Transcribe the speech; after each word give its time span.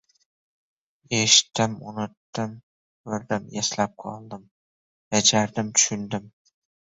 —Eshitdim– 1.17 1.75
unutdim. 1.91 2.55
Ko‘rdim– 3.09 3.45
eslab 3.63 3.93
qoldim. 4.05 4.49
Bajardim– 5.15 5.71
tushundim. 5.79 6.27